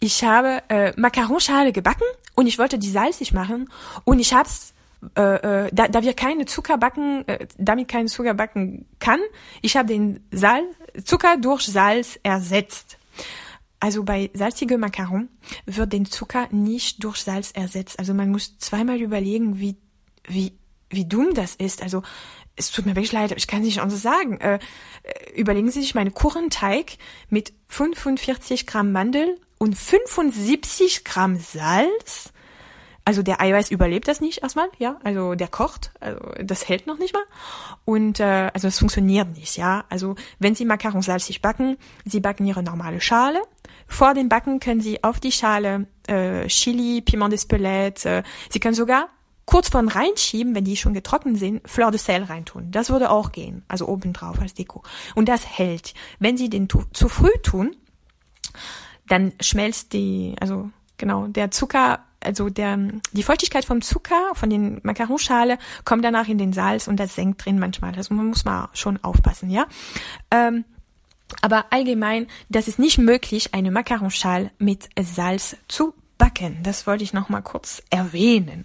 [0.00, 3.70] ich habe äh, Macaronschale gebacken und ich wollte die salzig machen
[4.04, 4.74] und ich hab's
[5.16, 9.20] äh, äh, da, da wir keine Zucker backen, äh, damit kein Zucker backen kann,
[9.60, 10.66] ich habe den Salz,
[11.04, 12.98] Zucker durch Salz ersetzt.
[13.80, 15.28] Also bei salzige Macaron
[15.66, 17.98] wird den Zucker nicht durch Salz ersetzt.
[17.98, 19.76] Also man muss zweimal überlegen, wie
[20.26, 20.54] wie
[20.94, 21.82] wie dumm das ist.
[21.82, 22.02] Also
[22.56, 24.40] es tut mir wirklich leid, aber ich kann es nicht anders sagen.
[24.40, 24.58] Äh,
[25.02, 32.32] äh, überlegen Sie sich meinen Kuchenteig mit 45 Gramm Mandel und 75 Gramm Salz.
[33.06, 34.98] Also der Eiweiß überlebt das nicht erstmal, ja.
[35.04, 37.24] Also der kocht, also das hält noch nicht mal.
[37.84, 39.84] Und äh, also es funktioniert nicht, ja.
[39.90, 41.76] Also wenn Sie Macaron salzig backen,
[42.06, 43.42] Sie backen Ihre normale Schale.
[43.86, 48.74] Vor dem Backen können Sie auf die Schale äh, Chili, Piment d'Espelette, äh, Sie können
[48.74, 49.08] sogar
[49.44, 52.70] kurz von reinschieben, wenn die schon getrocknet sind, Fleur de Sel reintun.
[52.70, 54.82] Das würde auch gehen, also obendrauf als Deko.
[55.14, 55.94] Und das hält.
[56.18, 57.76] Wenn Sie den zu früh tun,
[59.06, 62.78] dann schmelzt die, also genau, der Zucker, also der,
[63.12, 67.44] die Feuchtigkeit vom Zucker, von den Macaronschale, kommt danach in den Salz und das senkt
[67.44, 67.94] drin manchmal.
[67.94, 69.66] Also man muss mal schon aufpassen, ja.
[70.30, 70.64] Ähm,
[71.40, 76.58] aber allgemein, das ist nicht möglich, eine Macaronschale mit Salz zu backen.
[76.62, 78.64] Das wollte ich noch mal kurz erwähnen.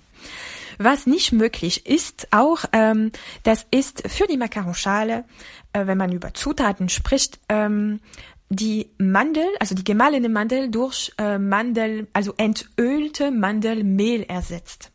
[0.82, 3.12] Was nicht möglich ist, auch, ähm,
[3.44, 5.26] das ist für die Macaronschale,
[5.74, 8.00] äh, wenn man über Zutaten spricht, ähm,
[8.48, 14.94] die Mandel, also die gemahlene Mandel durch äh, Mandel, also entölte Mandelmehl ersetzt.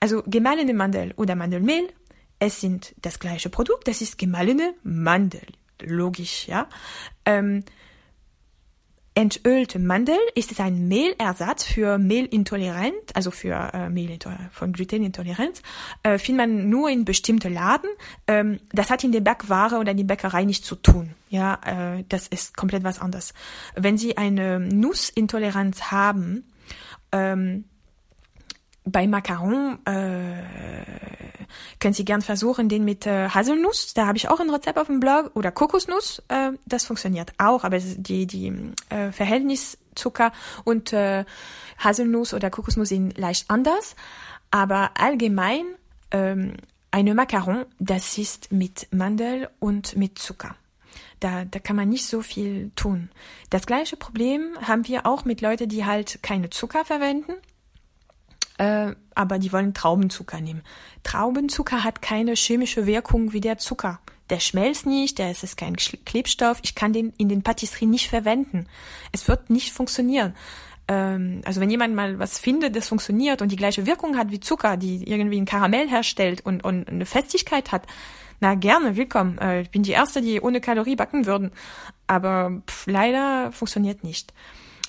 [0.00, 1.88] Also gemahlene Mandel oder Mandelmehl,
[2.38, 5.46] es sind das gleiche Produkt, das ist gemahlene Mandel,
[5.80, 6.68] logisch, ja.
[7.24, 7.64] Ähm,
[9.14, 14.18] entölte Mandel ist es ein Mehlersatz für Mehlintolerant, also für äh, Mehl
[14.50, 15.62] von Glutenintoleranz,
[16.02, 17.90] äh, findet man nur in bestimmte Laden.
[18.26, 21.14] Ähm, das hat in der Backware oder in der Bäckerei nichts zu tun.
[21.28, 23.34] Ja, äh, das ist komplett was anderes.
[23.74, 26.44] Wenn Sie eine Nussintoleranz haben,
[27.12, 27.64] ähm,
[28.84, 30.42] bei Macaron äh,
[31.78, 33.94] können Sie gern versuchen, den mit äh, Haselnuss.
[33.94, 36.22] Da habe ich auch ein Rezept auf dem Blog oder Kokosnuss.
[36.28, 38.52] Äh, das funktioniert auch, aber die die
[38.88, 40.32] äh, Verhältniszucker
[40.64, 41.24] und äh,
[41.78, 43.94] Haselnuss oder Kokosnuss sind leicht anders.
[44.50, 45.64] Aber allgemein
[46.10, 46.54] ähm,
[46.90, 50.56] eine Macaron, das ist mit Mandel und mit Zucker.
[51.20, 53.10] Da, da kann man nicht so viel tun.
[53.48, 57.32] Das gleiche Problem haben wir auch mit Leuten, die halt keine Zucker verwenden
[58.58, 60.62] äh, aber die wollen Traubenzucker nehmen.
[61.02, 64.00] Traubenzucker hat keine chemische Wirkung wie der Zucker.
[64.30, 66.58] Der schmelzt nicht, der ist kein Klebstoff.
[66.62, 68.66] Ich kann den in den Patisserie nicht verwenden.
[69.12, 70.34] Es wird nicht funktionieren.
[70.88, 74.40] Ähm, also wenn jemand mal was findet, das funktioniert und die gleiche Wirkung hat wie
[74.40, 77.86] Zucker, die irgendwie ein Karamell herstellt und, und eine Festigkeit hat,
[78.40, 79.38] na gerne, willkommen.
[79.38, 81.52] Äh, ich bin die Erste, die ohne Kalorie backen würden.
[82.08, 84.32] Aber pff, leider funktioniert nicht.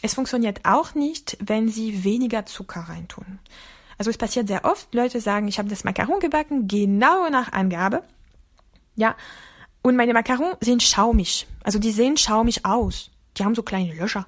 [0.03, 3.39] Es funktioniert auch nicht, wenn Sie weniger Zucker reintun.
[3.97, 8.03] Also es passiert sehr oft, Leute sagen, ich habe das Macaron gebacken, genau nach Angabe.
[8.97, 9.15] Ja,
[9.81, 11.47] und meine Macaron sind schaumig.
[11.63, 13.11] Also die sehen schaumig aus.
[13.37, 14.27] Die haben so kleine Löcher.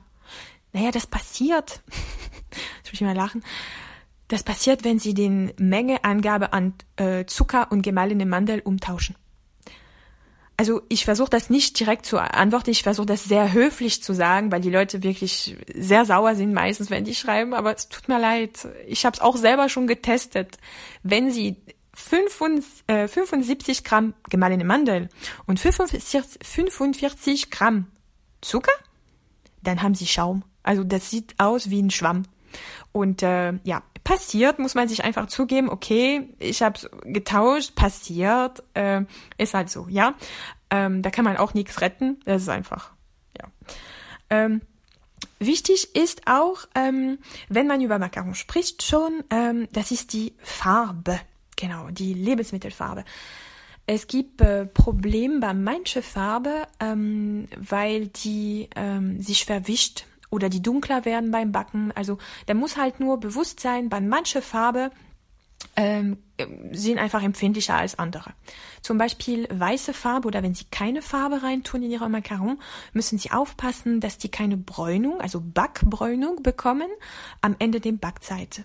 [0.71, 1.81] Naja, das passiert.
[2.77, 3.43] Jetzt muss ich mal lachen.
[4.29, 9.17] Das passiert, wenn Sie den Mengeangabe an äh, Zucker und gemahlene Mandel umtauschen
[10.57, 14.51] also ich versuche das nicht direkt zu antworten, ich versuche das sehr höflich zu sagen,
[14.51, 18.19] weil die Leute wirklich sehr sauer sind meistens, wenn die schreiben, aber es tut mir
[18.19, 18.67] leid.
[18.87, 20.57] Ich habe es auch selber schon getestet.
[21.03, 21.57] Wenn sie
[21.93, 25.09] 75 äh, Gramm gemahlene Mandel
[25.45, 27.87] und 45, 45 Gramm
[28.41, 28.71] Zucker,
[29.61, 30.43] dann haben sie Schaum.
[30.63, 32.23] Also das sieht aus wie ein Schwamm.
[32.91, 39.01] Und äh, ja, passiert, muss man sich einfach zugeben, okay, ich habe getauscht, passiert, äh,
[39.37, 40.13] ist halt so, ja.
[40.69, 42.91] Ähm, da kann man auch nichts retten, das ist einfach,
[43.37, 43.47] ja.
[44.29, 44.61] Ähm,
[45.39, 51.19] wichtig ist auch, ähm, wenn man über Macaron spricht, schon, ähm, das ist die Farbe,
[51.55, 53.03] genau, die Lebensmittelfarbe.
[53.87, 60.61] Es gibt äh, Probleme bei mancher Farbe, ähm, weil die ähm, sich verwischt oder die
[60.61, 61.91] dunkler werden beim Backen.
[61.95, 64.91] Also da muss halt nur bewusst sein, bei mancher Farbe
[65.75, 66.17] ähm,
[66.71, 68.33] sind einfach empfindlicher als andere.
[68.81, 72.59] Zum Beispiel weiße Farbe oder wenn Sie keine Farbe reintun in Ihre Macaron,
[72.93, 76.89] müssen Sie aufpassen, dass die keine Bräunung, also Backbräunung bekommen
[77.41, 78.63] am Ende der Backzeit.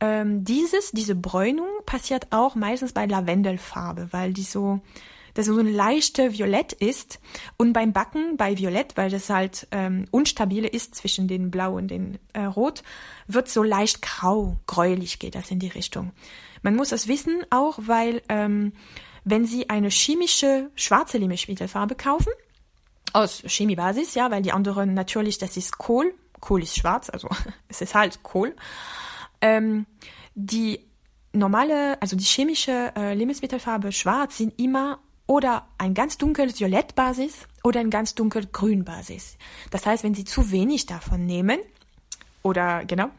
[0.00, 4.80] Ähm, dieses, diese Bräunung passiert auch meistens bei Lavendelfarbe, weil die so
[5.38, 7.20] das so ein leichte Violett ist.
[7.56, 11.88] Und beim Backen bei Violett, weil das halt ähm, unstabile ist zwischen den Blau und
[11.88, 12.82] den äh, Rot,
[13.28, 16.10] wird so leicht grau, gräulich geht das in die Richtung.
[16.62, 18.72] Man muss es wissen auch, weil ähm,
[19.22, 22.32] wenn Sie eine chemische schwarze Lebensmittelfarbe kaufen,
[23.12, 27.28] aus Chemiebasis, ja, weil die anderen natürlich, das ist Kohl, Kohl ist schwarz, also
[27.68, 28.56] es ist halt Kohl.
[29.40, 29.86] Ähm,
[30.34, 30.80] die
[31.32, 37.78] normale, also die chemische äh, Lebensmittelfarbe schwarz sind immer oder ein ganz dunkles Violettbasis oder
[37.78, 39.36] ein ganz dunkel Grünbasis.
[39.70, 41.60] Das heißt, wenn Sie zu wenig davon nehmen,
[42.42, 43.10] oder genau,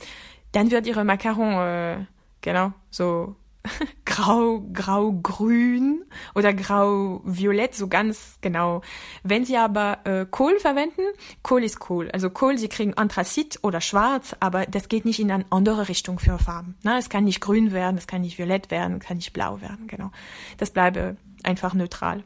[0.51, 2.05] dann wird Ihre Macaron, äh,
[2.41, 3.35] genau, so
[4.05, 8.81] grau, grau, grün oder grau, violett, so ganz genau.
[9.21, 11.01] Wenn Sie aber äh, Kohl verwenden,
[11.43, 12.09] Kohl ist Kohl.
[12.09, 16.17] Also Kohl, Sie kriegen Anthrazit oder Schwarz, aber das geht nicht in eine andere Richtung
[16.17, 16.75] für Farben.
[16.81, 19.61] Na, es kann nicht grün werden, es kann nicht violett werden, es kann nicht blau
[19.61, 20.09] werden, genau.
[20.57, 20.97] Das bleibt
[21.43, 22.23] einfach neutral.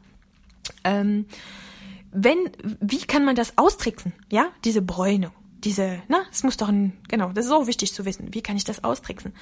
[0.84, 1.26] Ähm,
[2.12, 2.50] wenn,
[2.80, 4.12] wie kann man das austricksen?
[4.30, 5.32] Ja, diese Bräune,
[5.64, 8.32] diese, na, es muss doch ein, genau, das ist auch wichtig zu wissen.
[8.32, 9.32] Wie kann ich das austricksen?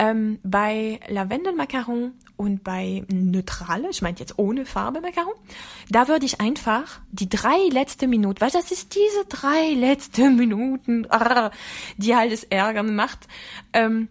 [0.00, 5.34] Ähm, bei Lavendelmacaron und bei neutrale, ich meine jetzt ohne Farbe Macaron,
[5.90, 11.06] da würde ich einfach die drei letzte Minuten, weil das ist diese drei letzte Minuten,
[11.96, 13.26] die halt das Ärgern macht,
[13.72, 14.08] ähm,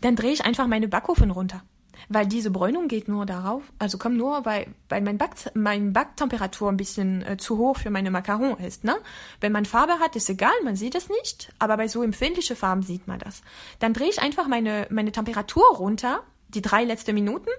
[0.00, 1.62] dann drehe ich einfach meine Backofen runter
[2.08, 6.68] weil diese Bräunung geht nur darauf, also kommt nur, weil, weil mein, Back, mein Backtemperatur
[6.68, 8.84] ein bisschen äh, zu hoch für meine Macaron ist.
[8.84, 8.96] Ne?
[9.40, 12.82] Wenn man Farbe hat, ist egal, man sieht es nicht, aber bei so empfindlichen Farben
[12.82, 13.42] sieht man das.
[13.78, 17.50] Dann drehe ich einfach meine, meine Temperatur runter, die drei letzte Minuten,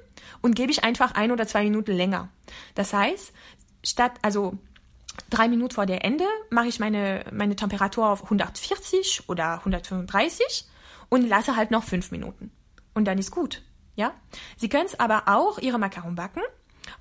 [0.41, 2.29] und gebe ich einfach ein oder zwei Minuten länger.
[2.75, 3.33] Das heißt,
[3.83, 4.57] statt, also
[5.29, 10.65] drei Minuten vor der Ende mache ich meine, meine Temperatur auf 140 oder 135
[11.09, 12.51] und lasse halt noch fünf Minuten.
[12.93, 13.61] Und dann ist gut.
[13.97, 14.13] Ja?
[14.55, 16.41] Sie können es aber auch Ihre Macaron backen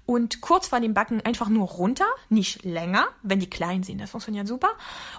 [0.07, 4.11] und kurz vor dem Backen einfach nur runter, nicht länger, wenn die klein sind, das
[4.11, 4.71] funktioniert super.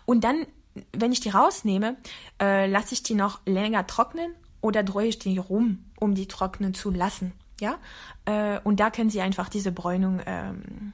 [0.05, 0.45] Und dann,
[0.91, 1.95] wenn ich die rausnehme,
[2.41, 6.73] äh, lasse ich die noch länger trocknen oder drehe ich die rum, um die trocknen
[6.73, 7.31] zu lassen.
[7.61, 7.77] Ja?
[8.25, 10.93] Äh, und da können Sie einfach diese Bräunung ähm,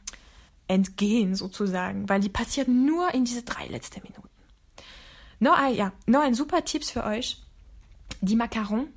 [0.68, 4.30] entgehen sozusagen, weil die passiert nur in diese drei letzten Minuten.
[5.40, 7.42] Noch ein, ja, noch ein super Tipp für euch.
[8.22, 8.88] Die Macaron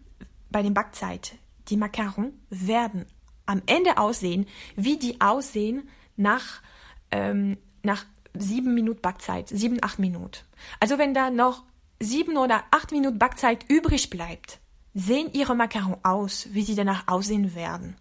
[0.50, 1.34] bei den Backzeit
[1.68, 3.06] die Macaron werden
[3.46, 6.62] am Ende aussehen, wie die aussehen nach,
[7.10, 10.38] ähm, nach sieben Minuten Backzeit, sieben, acht Minuten.
[10.80, 11.64] Also wenn da noch
[12.00, 14.60] sieben oder acht Minuten Backzeit übrig bleibt,
[14.94, 17.96] sehen ihre Macaron aus, wie sie danach aussehen werden.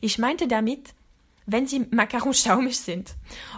[0.00, 0.94] Ich meinte damit,
[1.46, 3.14] wenn sie Macaron schaumig sind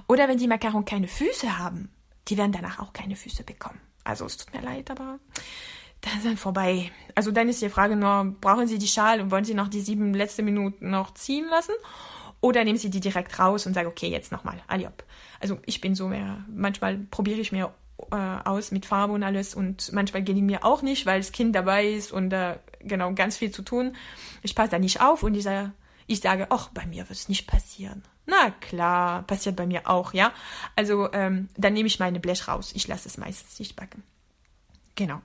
[0.07, 1.91] oder wenn die Macaron keine Füße haben,
[2.29, 3.81] die werden danach auch keine Füße bekommen.
[4.05, 5.19] Also es tut mir leid, aber
[6.01, 6.91] dann dann vorbei.
[7.15, 9.81] Also dann ist die Frage nur, brauchen Sie die Schale und wollen Sie noch die
[9.81, 11.73] sieben letzte Minuten noch ziehen lassen?
[12.41, 15.05] Oder nehmen Sie die direkt raus und sagen, okay, jetzt nochmal, Aliop.
[15.41, 17.73] Also ich bin so mehr, manchmal probiere ich mir
[18.13, 21.55] äh, aus mit Farbe und alles und manchmal die mir auch nicht, weil das Kind
[21.55, 23.97] dabei ist und äh, genau ganz viel zu tun.
[24.43, 25.73] Ich passe da nicht auf und ich sage,
[26.07, 28.03] ich sage, ach, bei mir wird es nicht passieren.
[28.27, 30.33] Na klar, passiert bei mir auch, ja.
[30.77, 32.73] Also ähm, dann nehme ich meine Blech raus.
[32.75, 34.03] Ich lasse es meistens nicht backen.
[34.95, 35.21] Genau.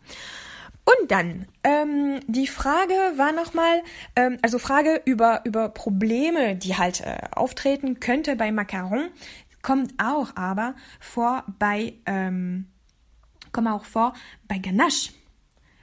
[0.85, 3.83] Und dann, ähm, die Frage war nochmal,
[4.15, 9.09] ähm, also Frage über, über Probleme, die halt äh, auftreten könnte bei Macaron,
[9.61, 12.67] kommt auch aber vor bei, ähm,
[13.53, 14.13] kommt auch vor
[14.47, 15.13] bei Ganache.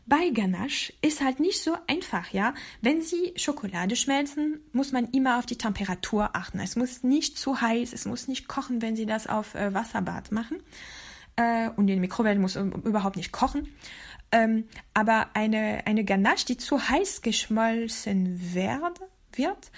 [0.06, 2.52] Bei Ganache ist halt nicht so einfach, ja.
[2.82, 6.58] Wenn Sie Schokolade schmelzen, muss man immer auf die Temperatur achten.
[6.58, 10.32] Es muss nicht zu heiß, es muss nicht kochen, wenn Sie das auf äh, Wasserbad
[10.32, 10.62] machen.
[11.36, 13.68] Äh, und die Mikrowelle muss überhaupt nicht kochen.
[14.32, 14.64] Ähm,
[14.94, 19.00] aber eine, eine Ganache, die zu heiß geschmolzen werd,
[19.32, 19.70] wird,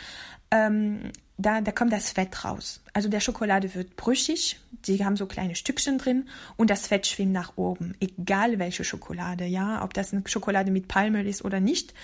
[0.50, 2.82] ähm, da, da kommt das Fett raus.
[2.92, 7.32] Also der Schokolade wird brüchig, die haben so kleine Stückchen drin und das Fett schwimmt
[7.32, 7.94] nach oben.
[8.00, 11.94] Egal welche Schokolade, ja, ob das eine Schokolade mit Palmöl ist oder nicht,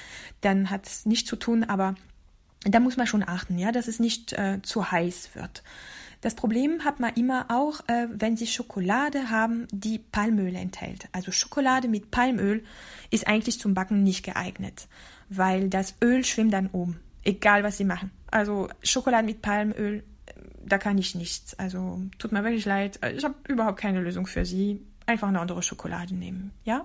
[0.40, 1.94] dann hat es nichts zu tun, aber
[2.64, 5.62] da muss man schon achten, ja, dass es nicht äh, zu heiß wird.
[6.20, 11.08] Das Problem hat man immer auch, äh, wenn Sie Schokolade haben, die Palmöl enthält.
[11.12, 12.64] Also Schokolade mit Palmöl
[13.10, 14.88] ist eigentlich zum Backen nicht geeignet,
[15.28, 18.10] weil das Öl schwimmt dann oben, egal was Sie machen.
[18.30, 20.02] Also Schokolade mit Palmöl,
[20.64, 21.54] da kann ich nichts.
[21.58, 24.84] Also tut mir wirklich leid, ich habe überhaupt keine Lösung für Sie.
[25.06, 26.84] Einfach eine andere Schokolade nehmen, ja?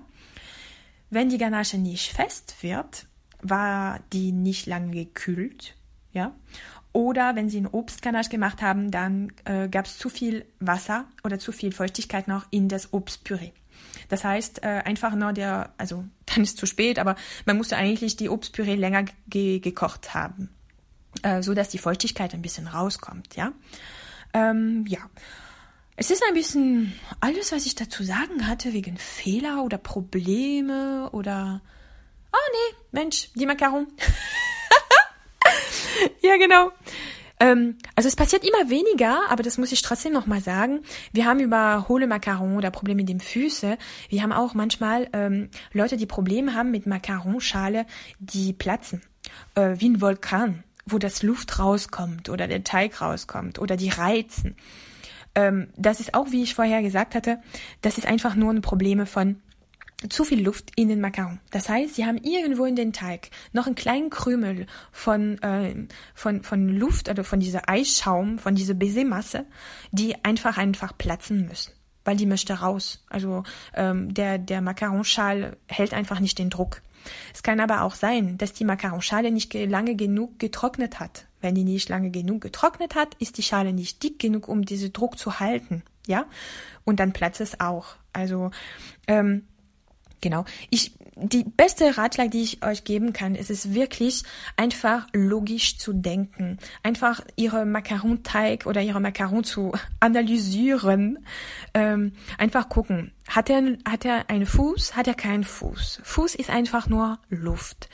[1.10, 3.06] Wenn die Ganache nicht fest wird,
[3.42, 5.76] war die nicht lange gekühlt,
[6.12, 6.34] ja?
[6.94, 11.40] Oder wenn sie eine Obstganache gemacht haben, dann äh, gab es zu viel Wasser oder
[11.40, 13.50] zu viel Feuchtigkeit noch in das Obstpüree.
[14.08, 18.14] Das heißt, äh, einfach nur der, also dann ist zu spät, aber man musste eigentlich
[18.14, 20.50] die Obstpüree länger ge gekocht haben,
[21.24, 23.52] äh, so dass die Feuchtigkeit ein bisschen rauskommt, ja.
[24.32, 25.00] Ähm, ja.
[25.96, 31.60] Es ist ein bisschen alles, was ich dazu sagen hatte, wegen Fehler oder Probleme oder.
[32.32, 33.88] Oh nee, Mensch, die Macaron.
[36.22, 36.70] ja, genau.
[37.40, 40.80] Ähm, also es passiert immer weniger, aber das muss ich trotzdem noch mal sagen.
[41.12, 43.76] Wir haben über hohle Macaron oder Probleme mit dem Füße.
[44.08, 47.86] Wir haben auch manchmal ähm, Leute, die Probleme haben mit Macaronschale,
[48.18, 49.02] die platzen,
[49.56, 54.56] äh, wie ein Vulkan, wo das Luft rauskommt oder der Teig rauskommt oder die reizen.
[55.34, 57.40] Ähm, das ist auch, wie ich vorher gesagt hatte,
[57.82, 59.40] das ist einfach nur ein Probleme von
[60.08, 61.40] zu viel Luft in den Macaron.
[61.50, 65.74] Das heißt, sie haben irgendwo in den Teig noch einen kleinen Krümel von, äh,
[66.14, 69.46] von, von Luft oder von dieser Eisschaum, von dieser Baisermasse,
[69.92, 71.72] die einfach einfach platzen müssen,
[72.04, 73.04] weil die möchte raus.
[73.08, 76.82] Also ähm, der, der Macaronschal hält einfach nicht den Druck.
[77.34, 81.26] Es kann aber auch sein, dass die Macaronschale nicht lange genug getrocknet hat.
[81.40, 84.92] Wenn die nicht lange genug getrocknet hat, ist die Schale nicht dick genug, um diesen
[84.92, 85.82] Druck zu halten.
[86.06, 86.26] Ja,
[86.84, 87.96] und dann platzt es auch.
[88.12, 88.50] Also
[89.06, 89.46] ähm,
[90.24, 90.46] Genau.
[90.70, 94.22] Ich, die beste Ratschlag, die ich euch geben kann, ist es wirklich
[94.56, 96.56] einfach logisch zu denken.
[96.82, 101.26] Einfach ihre Macaron-Teig oder ihre Macaron zu analysieren.
[101.74, 103.12] Ähm, einfach gucken.
[103.28, 104.96] Hat er, hat er einen Fuß?
[104.96, 106.00] Hat er keinen Fuß?
[106.02, 107.90] Fuß ist einfach nur Luft.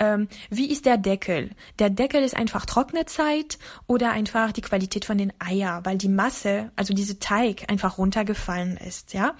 [0.00, 1.50] Ähm, wie ist der Deckel?
[1.78, 6.08] Der Deckel ist einfach trockene Zeit oder einfach die Qualität von den Eier, weil die
[6.08, 9.34] Masse, also diese Teig einfach runtergefallen ist, ja.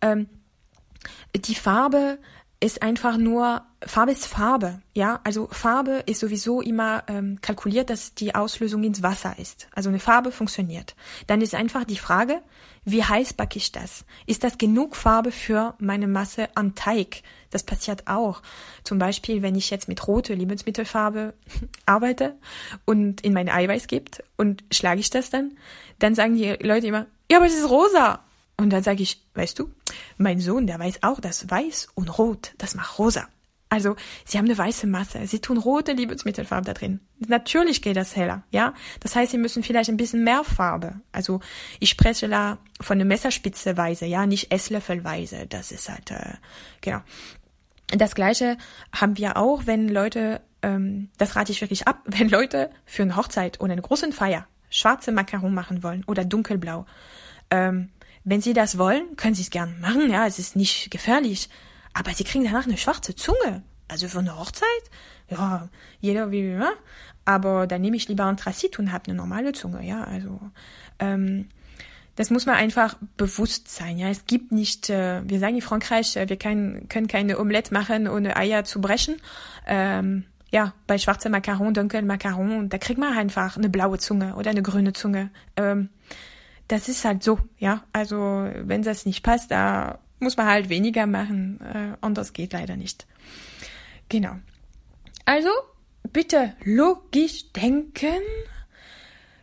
[0.00, 0.28] Ähm,
[1.34, 2.18] die Farbe
[2.60, 5.20] ist einfach nur Farbe ist Farbe, ja.
[5.22, 9.68] Also Farbe ist sowieso immer ähm, kalkuliert, dass die Auslösung ins Wasser ist.
[9.72, 10.96] Also eine Farbe funktioniert.
[11.28, 12.42] Dann ist einfach die Frage,
[12.84, 14.04] wie heiß backe ich das?
[14.26, 17.22] Ist das genug Farbe für meine Masse an Teig?
[17.50, 18.42] Das passiert auch.
[18.82, 21.34] Zum Beispiel, wenn ich jetzt mit rote Lebensmittelfarbe
[21.86, 22.36] arbeite
[22.84, 25.56] und in mein Eiweiß gibt und schlage ich das dann,
[26.00, 28.24] dann sagen die Leute immer, ja, aber es ist rosa.
[28.60, 29.70] Und dann sage ich, weißt du,
[30.16, 33.28] mein Sohn, der weiß auch, dass weiß und rot, das macht rosa.
[33.70, 35.26] Also, sie haben eine weiße Masse.
[35.26, 37.00] Sie tun rote Lebensmittelfarbe da drin.
[37.18, 38.72] Natürlich geht das heller, ja.
[39.00, 41.00] Das heißt, sie müssen vielleicht ein bisschen mehr Farbe.
[41.12, 41.40] Also,
[41.78, 45.46] ich spreche da von einer Messerspitzeweise, ja, nicht Esslöffelweise.
[45.46, 46.34] Das ist halt, äh,
[46.80, 47.00] genau.
[47.88, 48.56] Das Gleiche
[48.90, 53.16] haben wir auch, wenn Leute, ähm, das rate ich wirklich ab, wenn Leute für eine
[53.16, 56.86] Hochzeit oder eine große Feier schwarze Macaron machen wollen oder dunkelblau.
[57.50, 57.90] Ähm,
[58.28, 61.48] wenn Sie das wollen, können Sie es gern machen, ja, es ist nicht gefährlich.
[61.94, 63.62] Aber Sie kriegen danach eine schwarze Zunge.
[63.88, 64.68] Also für eine Hochzeit?
[65.30, 65.68] Ja,
[66.00, 66.70] jeder wie, ja.
[67.24, 70.04] Aber dann nehme ich lieber Anthrazit und habe eine normale Zunge, ja.
[70.04, 70.40] Also,
[70.98, 71.48] ähm,
[72.16, 73.96] das muss man einfach bewusst sein.
[73.96, 77.72] Ja, es gibt nicht, äh, wir sagen in Frankreich, äh, wir können, können keine Omelette
[77.72, 79.16] machen, ohne Eier zu brechen.
[79.66, 84.50] Ähm, ja, bei schwarzer Macaron, dunkel Macaron, da kriegt man einfach eine blaue Zunge oder
[84.50, 85.30] eine grüne Zunge.
[85.56, 85.90] Ähm,
[86.68, 87.84] das ist halt so, ja.
[87.92, 91.60] Also wenn das nicht passt, da muss man halt weniger machen.
[91.60, 93.06] Äh, anders geht leider nicht.
[94.08, 94.36] Genau.
[95.24, 95.50] Also
[96.12, 98.22] bitte logisch denken,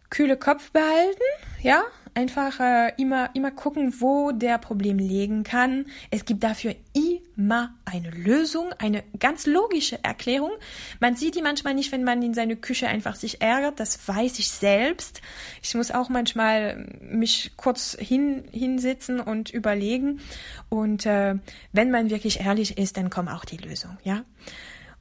[0.10, 1.22] kühle Kopf behalten,
[1.62, 1.84] ja,
[2.16, 5.86] einfach äh, immer, immer gucken, wo der Problem liegen kann.
[6.10, 10.52] Es gibt dafür immer eine Lösung, eine ganz logische Erklärung.
[11.00, 13.80] Man sieht die manchmal nicht, wenn man in seine Küche einfach sich ärgert.
[13.80, 15.22] Das weiß ich selbst.
[15.62, 20.22] Ich muss auch manchmal mich kurz hin, hinsetzen und überlegen.
[20.70, 21.36] Und äh,
[21.74, 24.24] wenn man wirklich ehrlich ist, dann kommt auch die Lösung, ja.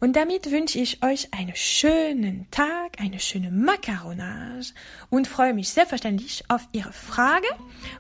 [0.05, 4.75] Und damit wünsche ich euch einen schönen Tag, eine schöne Macaronage
[5.09, 7.47] und freue mich selbstverständlich auf Ihre Frage.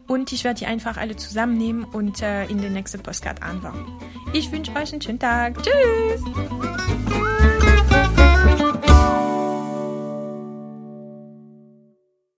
[0.06, 3.86] Und ich werde die einfach alle zusammennehmen und äh, in den nächsten Postcard antworten.
[4.34, 5.56] Ich wünsche euch einen schönen Tag.
[5.62, 6.20] Tschüss!